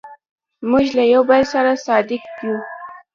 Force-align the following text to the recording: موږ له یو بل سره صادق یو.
موږ 0.69 0.85
له 0.97 1.03
یو 1.13 1.21
بل 1.29 1.41
سره 1.53 1.71
صادق 1.85 2.23
یو. 2.43 2.55